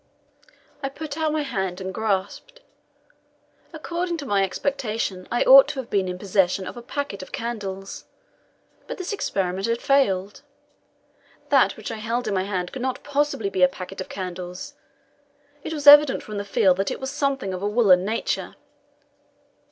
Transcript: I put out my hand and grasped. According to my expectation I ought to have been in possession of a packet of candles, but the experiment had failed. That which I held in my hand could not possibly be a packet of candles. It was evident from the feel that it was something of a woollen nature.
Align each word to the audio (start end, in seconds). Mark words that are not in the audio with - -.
I 0.81 0.89
put 0.89 1.15
out 1.15 1.31
my 1.31 1.43
hand 1.43 1.79
and 1.79 1.93
grasped. 1.93 2.61
According 3.71 4.17
to 4.17 4.25
my 4.25 4.43
expectation 4.43 5.27
I 5.29 5.43
ought 5.43 5.67
to 5.67 5.79
have 5.79 5.91
been 5.91 6.07
in 6.07 6.17
possession 6.17 6.65
of 6.65 6.75
a 6.75 6.81
packet 6.81 7.21
of 7.21 7.31
candles, 7.31 8.05
but 8.87 8.97
the 8.97 9.07
experiment 9.13 9.67
had 9.67 9.79
failed. 9.79 10.41
That 11.49 11.77
which 11.77 11.91
I 11.91 11.97
held 11.97 12.27
in 12.27 12.33
my 12.33 12.45
hand 12.45 12.71
could 12.73 12.81
not 12.81 13.03
possibly 13.03 13.51
be 13.51 13.61
a 13.61 13.67
packet 13.67 14.01
of 14.01 14.09
candles. 14.09 14.73
It 15.63 15.71
was 15.71 15.85
evident 15.85 16.23
from 16.23 16.37
the 16.37 16.45
feel 16.45 16.73
that 16.73 16.89
it 16.89 16.99
was 16.99 17.11
something 17.11 17.53
of 17.53 17.61
a 17.61 17.69
woollen 17.69 18.03
nature. 18.03 18.55